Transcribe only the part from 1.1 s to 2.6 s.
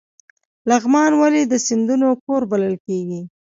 ولې د سیندونو کور